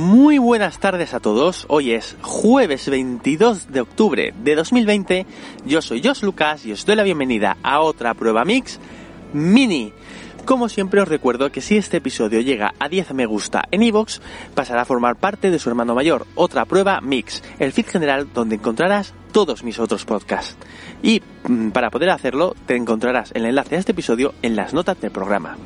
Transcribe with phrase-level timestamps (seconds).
[0.00, 1.66] Muy buenas tardes a todos.
[1.68, 5.26] Hoy es jueves 22 de octubre de 2020.
[5.66, 8.80] Yo soy Jos Lucas y os doy la bienvenida a otra prueba mix
[9.34, 9.92] mini.
[10.46, 14.20] Como siempre os recuerdo que si este episodio llega a 10 me gusta en iVoox,
[14.54, 18.54] pasará a formar parte de su hermano mayor, otra prueba mix, el feed general donde
[18.54, 20.56] encontrarás todos mis otros podcasts.
[21.02, 24.98] Y mm, para poder hacerlo, te encontrarás el enlace a este episodio en las notas
[24.98, 25.58] del programa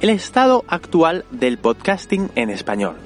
[0.00, 2.96] el estado actual del podcasting en español.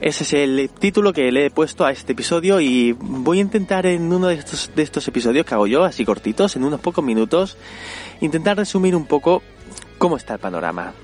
[0.00, 3.84] Ese es el título que le he puesto a este episodio y voy a intentar
[3.84, 7.04] en uno de estos, de estos episodios que hago yo, así cortitos, en unos pocos
[7.04, 7.56] minutos,
[8.20, 9.42] intentar resumir un poco
[9.98, 10.94] cómo está el panorama.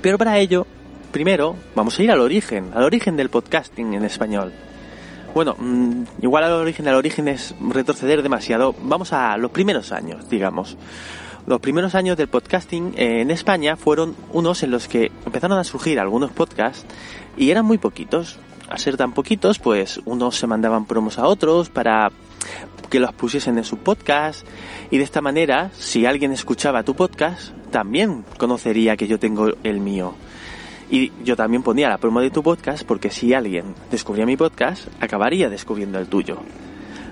[0.00, 0.66] Pero para ello,
[1.12, 4.52] primero vamos a ir al origen, al origen del podcasting en español.
[5.34, 8.74] Bueno, mm, igual al origen, al origen es retroceder demasiado.
[8.80, 10.76] Vamos a los primeros años, digamos.
[11.46, 16.00] Los primeros años del podcasting en España fueron unos en los que empezaron a surgir
[16.00, 16.86] algunos podcasts
[17.36, 18.38] y eran muy poquitos.
[18.70, 22.10] Al ser tan poquitos, pues unos se mandaban promos a otros para
[22.88, 24.46] que los pusiesen en su podcast
[24.90, 29.80] y de esta manera, si alguien escuchaba tu podcast, también conocería que yo tengo el
[29.80, 30.14] mío.
[30.90, 34.88] Y yo también ponía la promo de tu podcast porque si alguien descubría mi podcast,
[34.98, 36.38] acabaría descubriendo el tuyo.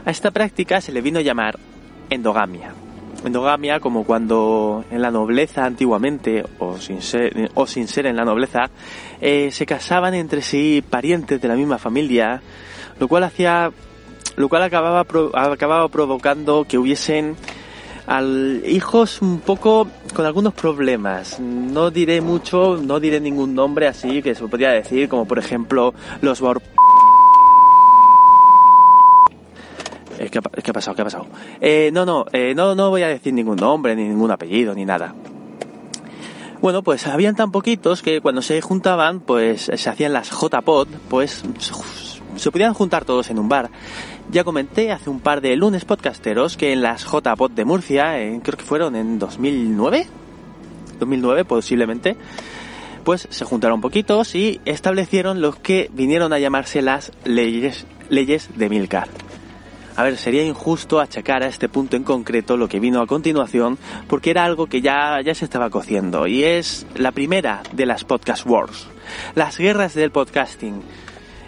[0.07, 1.59] A esta práctica se le vino a llamar
[2.09, 2.73] endogamia
[3.25, 8.25] endogamia como cuando en la nobleza antiguamente, o sin ser, o sin ser en la
[8.25, 8.71] nobleza,
[9.21, 12.43] eh, se casaban entre sí parientes de la misma familia,
[12.99, 13.71] lo cual hacía,
[14.37, 15.07] lo cual acababa,
[15.53, 17.37] acababa provocando que hubiesen
[18.67, 21.39] hijos un poco con algunos problemas.
[21.41, 25.95] No diré mucho, no diré ningún nombre así que se podría decir, como por ejemplo
[26.21, 26.41] los
[30.31, 30.95] ¿Qué, ha pasado?
[30.95, 31.27] ¿Qué ha pasado?
[31.61, 34.85] Eh, no, no, eh, no, no voy a decir ningún nombre, ni ningún apellido, ni
[34.85, 35.15] nada.
[36.61, 41.43] Bueno, pues habían tan poquitos que cuando se juntaban, pues se hacían las J-Pod, pues
[42.37, 43.71] se podían juntar todos en un bar.
[44.31, 48.57] Ya comenté hace un par de lunes podcasteros que en las J-Pod de Murcia, creo
[48.57, 50.07] que fueron en 2009,
[51.01, 52.17] 2009 posiblemente,
[53.03, 58.69] pues se juntaron poquitos y establecieron los que vinieron a llamarse las leyes, leyes de
[58.69, 59.09] Milcar.
[59.95, 63.79] A ver, sería injusto achacar a este punto en concreto lo que vino a continuación,
[64.09, 68.05] porque era algo que ya, ya se estaba cociendo, y es la primera de las
[68.05, 68.87] podcast wars,
[69.35, 70.83] las guerras del podcasting.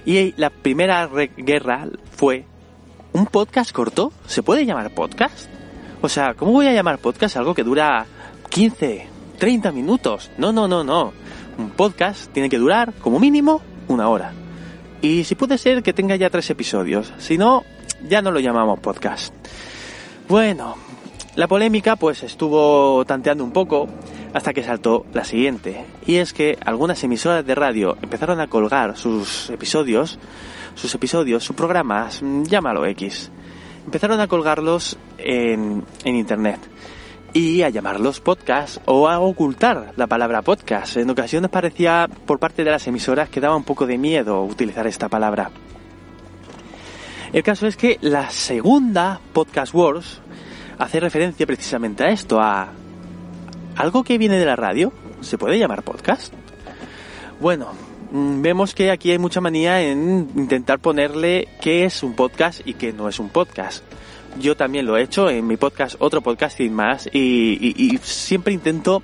[0.05, 2.45] Y la primera guerra fue,
[3.15, 4.13] ¿un podcast corto?
[4.27, 5.49] ¿Se puede llamar podcast?
[6.03, 8.05] O sea, ¿cómo voy a llamar podcast algo que dura
[8.51, 10.31] 15, 30 minutos?
[10.37, 11.15] No, no, no, no.
[11.57, 14.35] Un podcast tiene que durar como mínimo una hora.
[15.01, 17.13] Y si puede ser que tenga ya tres episodios.
[17.19, 17.65] Si no,
[18.09, 19.35] ya no lo llamamos podcast.
[20.29, 20.77] Bueno,
[21.37, 23.89] la polémica pues estuvo tanteando un poco
[24.33, 25.85] hasta que saltó la siguiente.
[26.07, 30.19] Y es que algunas emisoras de radio empezaron a colgar sus episodios,
[30.75, 33.31] sus episodios, sus programas, llámalo X.
[33.85, 36.61] Empezaron a colgarlos en, en internet
[37.33, 40.97] y a llamarlos podcast o a ocultar la palabra podcast.
[40.97, 44.87] En ocasiones parecía por parte de las emisoras que daba un poco de miedo utilizar
[44.87, 45.51] esta palabra.
[47.35, 50.21] El caso es que la segunda Podcast Wars
[50.79, 52.69] hace referencia precisamente a esto, a
[53.75, 54.93] algo que viene de la radio.
[55.21, 56.33] ¿Se puede llamar podcast?
[57.41, 57.73] Bueno,
[58.13, 62.75] mm, vemos que aquí hay mucha manía en intentar ponerle qué es un podcast y
[62.75, 63.83] qué no es un podcast.
[64.39, 69.03] Yo también lo he hecho en mi podcast, otro podcast sin más, y, siempre intento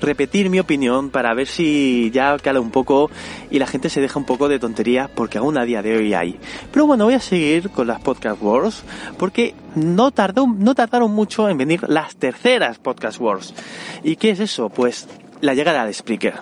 [0.00, 3.10] repetir mi opinión para ver si ya cala un poco
[3.50, 6.12] y la gente se deja un poco de tontería porque aún a día de hoy
[6.12, 6.38] hay.
[6.72, 8.82] Pero bueno, voy a seguir con las podcast wars
[9.16, 13.54] porque no tardó, no tardaron mucho en venir las terceras podcast wars.
[14.02, 14.68] ¿Y qué es eso?
[14.68, 15.08] Pues
[15.40, 16.34] la llegada de Spreaker.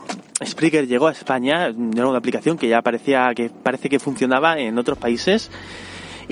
[0.45, 4.79] Spreaker llegó a España, era una aplicación que ya parecía que parece que funcionaba en
[4.79, 5.51] otros países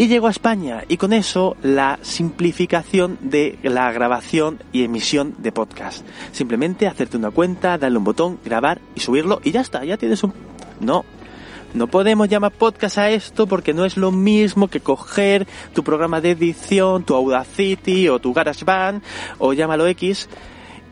[0.01, 5.53] y llegó a España y con eso la simplificación de la grabación y emisión de
[5.53, 6.07] podcast.
[6.33, 10.23] Simplemente hacerte una cuenta, darle un botón, grabar y subirlo y ya está, ya tienes
[10.25, 10.33] un...
[10.81, 11.05] No,
[11.75, 16.23] no podemos llamar podcast a esto porque no es lo mismo que coger tu programa
[16.23, 19.03] de edición, tu Audacity o tu GarageBand
[19.37, 20.31] o llámalo X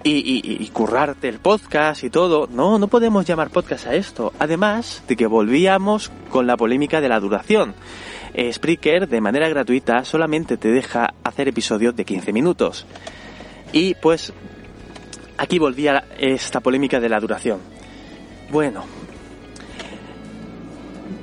[0.04, 2.46] y, y, y, currarte el podcast y todo.
[2.46, 4.34] No, no podemos llamar podcast a esto.
[4.38, 7.74] Además de que volvíamos con la polémica de la duración.
[8.34, 12.86] Eh, Spreaker de manera gratuita solamente te deja hacer episodios de 15 minutos.
[13.72, 14.32] Y pues
[15.36, 17.60] aquí volvía esta polémica de la duración.
[18.50, 18.84] Bueno,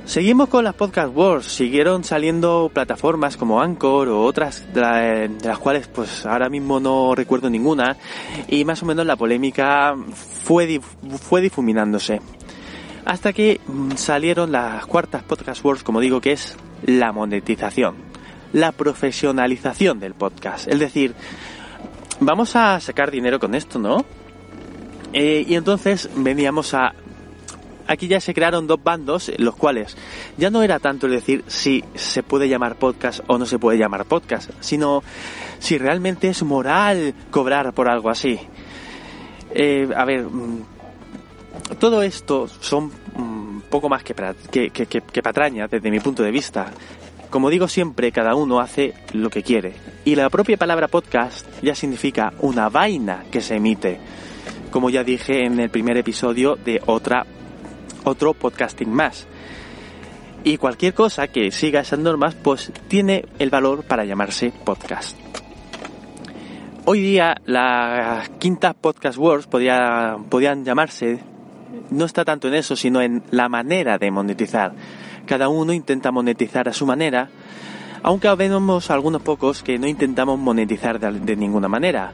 [0.06, 1.46] Seguimos con las Podcast Wars.
[1.46, 7.50] Siguieron saliendo plataformas como Anchor o otras de, las cuales pues ahora mismo no recuerdo
[7.50, 7.96] ninguna
[8.46, 9.96] y más o menos la polémica
[10.44, 10.80] fue,
[11.20, 12.20] fue difuminándose.
[13.06, 13.60] Hasta que
[13.94, 17.94] salieron las cuartas Podcast Wars, como digo, que es la monetización,
[18.52, 20.66] la profesionalización del podcast.
[20.66, 21.14] Es decir,
[22.18, 24.04] vamos a sacar dinero con esto, ¿no?
[25.12, 26.94] Eh, y entonces veníamos a...
[27.86, 29.96] Aquí ya se crearon dos bandos, los cuales
[30.36, 33.78] ya no era tanto el decir si se puede llamar podcast o no se puede
[33.78, 35.04] llamar podcast, sino
[35.60, 38.40] si realmente es moral cobrar por algo así.
[39.54, 40.75] Eh, a ver, mm,
[41.74, 44.14] todo esto son mm, poco más que,
[45.22, 46.70] patrañas desde mi punto de vista.
[47.30, 49.74] Como digo siempre, cada uno hace lo que quiere.
[50.04, 53.98] Y la propia palabra podcast ya significa una vaina que se emite.
[54.70, 57.26] Como ya dije en el primer episodio de otra,
[58.04, 59.26] otro podcasting más.
[60.44, 65.16] Y cualquier cosa que siga esas normas, pues tiene el valor para llamarse podcast.
[66.84, 71.18] Hoy día las quintas podcast wars podían llamarse,
[71.90, 74.72] no está tanto en eso, sino en la manera de monetizar.
[75.26, 77.28] Cada uno intenta monetizar a su manera,
[78.02, 82.12] aunque vemos algunos pocos que no intentamos monetizar de, ninguna manera.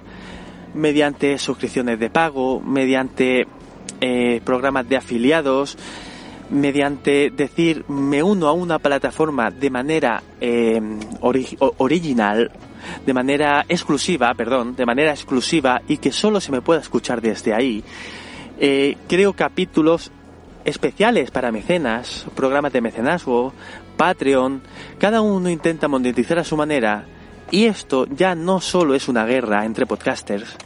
[0.74, 3.46] Mediante suscripciones de pago, mediante
[4.00, 5.76] eh, programas de afiliados,
[6.50, 10.80] mediante decir me uno a una plataforma de manera eh,
[11.20, 12.50] original,
[13.04, 17.54] de manera exclusiva, perdón, de manera exclusiva y que solo se me pueda escuchar desde
[17.54, 17.82] ahí.
[18.64, 20.12] Eh, creo capítulos
[20.64, 23.52] especiales para mecenas, programas de mecenazgo,
[23.96, 24.62] Patreon,
[25.00, 27.04] cada uno intenta monetizar a su manera.
[27.50, 30.56] Y esto ya no solo es una guerra entre podcasters,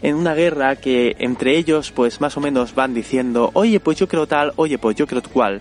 [0.00, 4.08] en una guerra que entre ellos pues más o menos van diciendo, oye pues yo
[4.08, 5.60] creo tal, oye pues yo creo cual,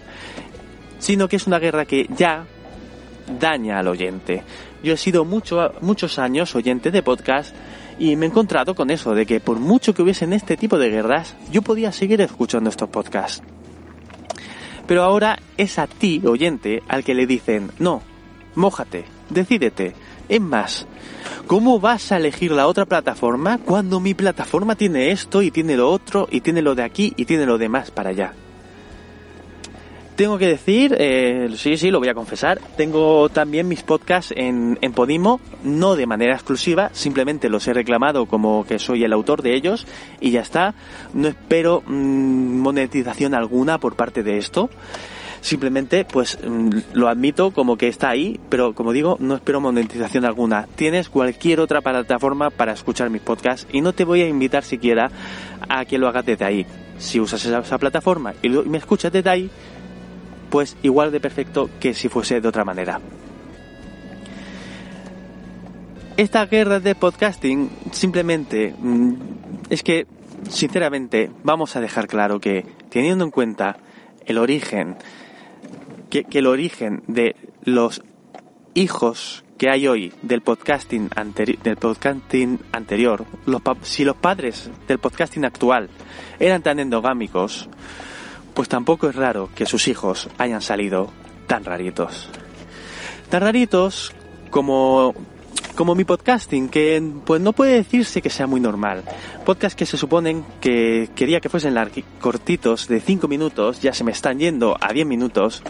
[0.98, 2.46] sino que es una guerra que ya
[3.38, 4.44] daña al oyente.
[4.82, 7.54] Yo he sido mucho, muchos años oyente de podcast
[7.98, 10.90] y me he encontrado con eso, de que por mucho que hubiesen este tipo de
[10.90, 13.42] guerras, yo podía seguir escuchando estos podcasts.
[14.88, 18.02] Pero ahora es a ti, oyente, al que le dicen, no,
[18.56, 19.96] mójate, decídete.
[20.28, 20.88] Es más,
[21.48, 25.92] ¿cómo vas a elegir la otra plataforma cuando mi plataforma tiene esto y tiene lo
[25.92, 28.34] otro y tiene lo de aquí y tiene lo demás para allá?
[30.16, 34.80] Tengo que decir, eh, sí, sí, lo voy a confesar, tengo también mis podcasts en,
[34.82, 39.42] en, Podimo, no de manera exclusiva, simplemente los he reclamado como que soy el autor
[39.42, 39.86] de ellos
[40.22, 40.74] y ya está.
[41.14, 44.70] No espero mm, monetización alguna por parte de esto.
[45.42, 50.24] Simplemente, pues mm, lo admito como que está ahí, pero como digo, no espero monetización
[50.24, 50.66] alguna.
[50.76, 55.12] Tienes cualquier otra plataforma para escuchar mis podcasts y no te voy a invitar siquiera
[55.68, 56.66] a que lo hagas desde ahí.
[56.98, 59.52] Si usas esa, esa plataforma y me escuchas desde ahí,
[60.56, 63.02] pues igual de perfecto que si fuese de otra manera.
[66.16, 69.16] Esta guerra de podcasting simplemente mm,
[69.70, 70.08] es que,
[70.50, 73.76] sinceramente, vamos a dejar claro que teniendo en cuenta
[74.26, 74.96] el origen,
[76.10, 77.36] que, el origen de
[77.66, 78.02] los
[78.76, 81.10] hijos que hay hoy del podcasting,
[81.64, 83.26] del podcasting anterior,
[83.82, 85.90] si los padres del podcasting actual
[86.40, 87.68] eran tan endogámicos,
[88.56, 91.12] pues tampoco es raro que sus hijos hayan salido
[91.46, 92.30] tan raritos.
[93.30, 94.14] Tan raritos
[94.50, 95.14] como
[95.76, 99.04] como mi podcasting, que pues no puede decirse que sea muy normal.
[99.46, 101.76] Podcast que se suponen que quería que fuesen
[102.22, 105.62] cortitos de 5 minutos, ya se me están yendo a 10 minutos.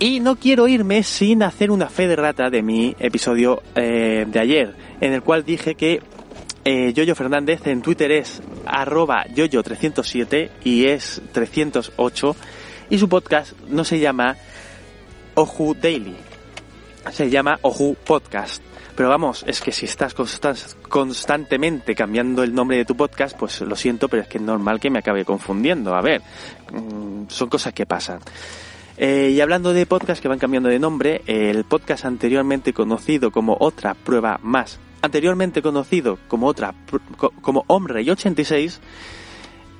[0.00, 4.38] Y no quiero irme sin hacer una fe de rata de mi episodio eh, de
[4.38, 6.00] ayer, en el cual dije que
[6.64, 12.36] eh, Yoyo Fernández en Twitter es arroba yoyo307 y es 308
[12.90, 14.36] y su podcast no se llama
[15.34, 16.16] Oju Daily,
[17.12, 18.62] se llama Oju Podcast.
[18.96, 20.12] Pero vamos, es que si estás
[20.88, 24.80] constantemente cambiando el nombre de tu podcast, pues lo siento, pero es que es normal
[24.80, 25.94] que me acabe confundiendo.
[25.94, 26.20] A ver,
[26.72, 28.18] mm, son cosas que pasan.
[28.96, 33.56] Eh, y hablando de podcasts que van cambiando de nombre, el podcast anteriormente conocido como
[33.60, 36.74] Otra Prueba Más anteriormente conocido como otra
[37.40, 38.80] como Hombre y 86,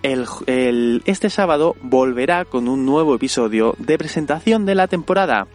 [0.02, 5.46] el, este sábado volverá con un nuevo episodio de presentación de la temporada.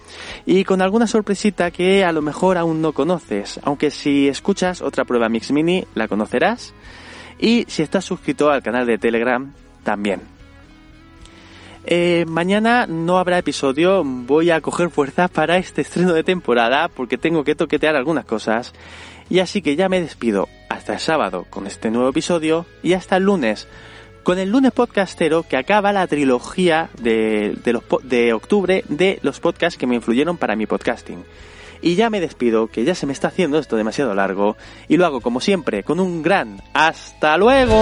[0.45, 5.05] Y con alguna sorpresita que a lo mejor aún no conoces, aunque si escuchas otra
[5.05, 6.73] prueba Mix Mini la conocerás.
[7.39, 9.51] Y si estás suscrito al canal de Telegram
[9.83, 10.21] también.
[11.85, 17.17] Eh, mañana no habrá episodio, voy a coger fuerzas para este estreno de temporada porque
[17.17, 18.73] tengo que toquetear algunas cosas
[19.33, 23.17] y así que ya me despido hasta el sábado con este nuevo episodio y hasta
[23.17, 23.67] el lunes
[24.21, 29.79] con el lunes podcastero que acaba la trilogía de, de, de octubre de los podcasts
[29.79, 31.25] que me influyeron para mi podcasting.
[31.81, 34.55] Y ya me despido, que ya se me está haciendo esto demasiado largo,
[34.87, 37.75] y lo hago como siempre, con un gran hasta luego.